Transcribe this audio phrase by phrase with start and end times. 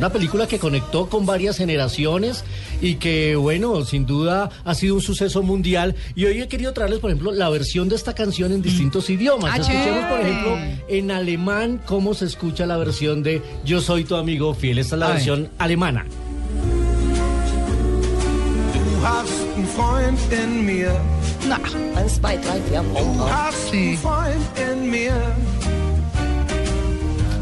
[0.00, 2.44] Una película que conectó con varias generaciones
[2.80, 5.96] y que, bueno, sin duda ha sido un suceso mundial.
[6.14, 9.50] Y hoy he querido traerles, por ejemplo, la versión de esta canción en distintos idiomas.
[9.52, 10.56] Ah, Escuchemos, por ejemplo,
[10.86, 14.78] en alemán cómo se escucha la versión de Yo soy tu amigo fiel.
[14.78, 16.06] Esta es la versión alemana.
[19.00, 20.90] Du hast einen Freund in mir.
[21.48, 21.56] No.
[21.98, 22.82] Eins, zwei, drei, vier.
[22.84, 23.76] Du hast Sí.
[23.76, 25.12] einen Freund in mir.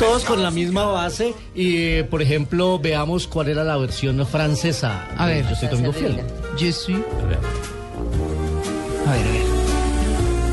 [0.00, 5.06] Todos con la misma base y, eh, por ejemplo, veamos cuál era la versión francesa.
[5.18, 5.46] A ver.
[5.46, 6.22] Yo soy tu amigo fiel.
[6.56, 6.96] Je suis.
[6.96, 7.38] A ver.
[9.06, 9.44] A ver, a ver.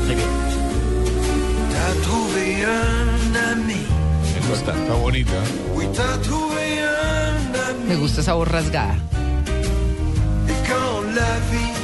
[0.06, 0.32] Ahí viene.
[1.72, 3.86] T'as trouvé un ami.
[4.52, 5.32] Está, está bonita.
[5.74, 7.88] Oui, t'as trouvé un ami.
[7.88, 8.96] Me gusta esa voz rasgada.
[11.14, 11.77] La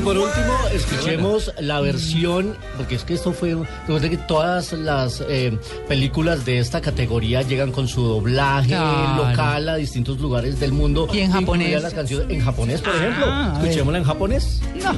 [0.00, 3.54] Y por último, escuchemos la versión, porque es que esto fue,
[3.86, 5.58] recuerda que todas las eh,
[5.88, 9.26] películas de esta categoría llegan con su doblaje Claro.
[9.26, 11.06] local a distintos lugares del mundo.
[11.12, 11.82] ¿Y en japonés?
[11.82, 13.26] las canciones en japonés, por Ah, ejemplo.
[13.62, 14.60] Escuchémosla en japonés.
[14.82, 14.92] No.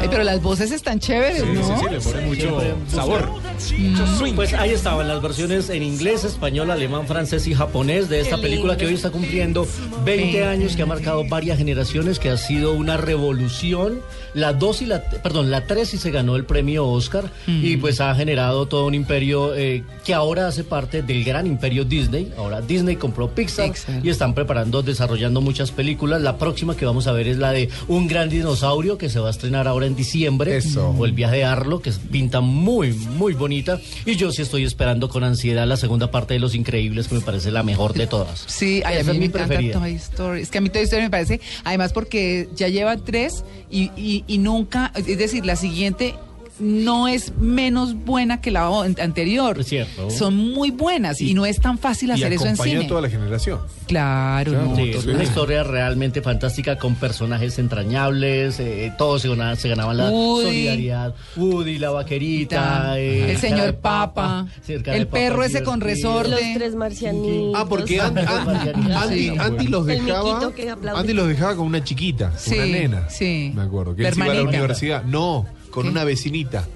[0.00, 1.62] Ay, pero las voces están chéveres, sí, ¿no?
[1.62, 3.30] Sí, sí, le pone mucho sabor.
[3.78, 4.34] Mm.
[4.34, 8.76] Pues ahí estaban las versiones en inglés, español, alemán, francés y japonés de esta película
[8.76, 9.66] que hoy está cumpliendo
[10.04, 14.00] 20 años, que ha marcado varias generaciones, que ha sido una revolución.
[14.34, 17.80] La 2 y la, perdón, la 3 y se ganó el premio Oscar y mm.
[17.80, 22.32] pues ha generado todo un imperio eh, que ahora hace parte del gran imperio Disney.
[22.36, 23.72] Ahora Disney compró Pixar
[24.02, 27.68] y están preparando, desarrollando muchas películas la próxima que vamos a ver es la de
[27.88, 30.56] Un gran dinosaurio que se va a estrenar ahora en diciembre.
[30.56, 30.90] Eso.
[30.98, 33.80] O el viaje de Arlo, que es- pinta muy, muy bonita.
[34.06, 37.20] Y yo sí estoy esperando con ansiedad la segunda parte de Los Increíbles, que me
[37.20, 38.44] parece la mejor de todas.
[38.46, 39.78] Sí, a mí es me mi encanta preferida.
[39.78, 40.40] Toy Story.
[40.42, 44.24] Es que a mí Toy Story me parece, además porque ya llevan tres y, y,
[44.26, 46.14] y nunca, es decir, la siguiente
[46.60, 48.68] no es menos buena que la
[49.00, 49.58] anterior.
[49.60, 50.10] Es cierto.
[50.10, 52.84] Son muy buenas y, no es tan fácil Y hacer eso en cine.
[52.84, 53.58] a toda la generación.
[53.86, 55.14] Claro, Claro, no, Sí, es total.
[55.14, 60.44] una historia realmente fantástica con personajes entrañables, eh, todos se ganaban, se ganaban la Woody.
[60.44, 61.14] solidaridad.
[61.36, 66.30] Woody, la vaquerita, eh, el señor Papa, el perro papa ese con resorte.
[66.30, 67.52] Los tres marcianitos.
[67.56, 69.28] Ah, porque An- An- Andy.
[69.38, 70.52] Andy los dejaba.
[70.96, 73.08] Andy los dejaba con una chiquita, Sí, una nena.
[73.10, 73.52] sí.
[73.54, 73.94] Me acuerdo.
[73.96, 75.02] Que La él se iba a la universidad.
[75.04, 75.88] No, con ¿Qué?
[75.90, 76.66] una vecinita.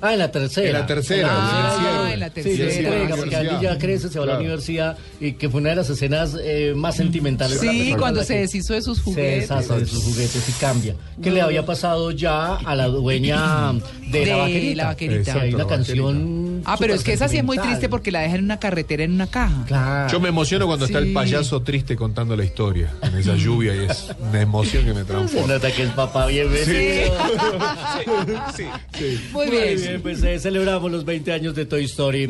[0.00, 0.66] Ah, en la tercera.
[0.66, 2.70] En la tercera, Ah, el en la Sí, tercera.
[2.70, 3.36] se entrega, porque.
[3.36, 4.40] Andy ya crece, se va a la Claro.
[4.44, 7.58] universidad y que fue una de las escenas eh, más sentimentales.
[7.58, 9.48] de la Sí, película, cuando se que deshizo de sus Se juguetes.
[9.48, 10.94] deshace de sus juguetes y cambia.
[11.22, 13.72] ¿Qué le había pasado ya a la dueña
[14.10, 14.76] de, De la vaquerita?
[14.76, 15.24] La Vaquerita.
[15.24, 16.53] Sí, hay Exacto, una la canción.
[16.64, 19.04] Ah, pero es que esa sí es muy triste porque la dejan en una carretera
[19.04, 19.64] en una caja.
[19.66, 20.10] Claro.
[20.12, 22.90] Yo me emociono cuando está el payaso triste contando la historia.
[23.02, 25.54] En esa lluvia y es una emoción que me Se transforma.
[25.54, 27.14] nota que es papá bienvenido.
[28.56, 28.64] Sí,
[28.96, 29.20] sí.
[29.32, 29.76] Muy Muy bien.
[29.76, 32.26] bien, pues eh, celebramos los 20 años de Toy Story.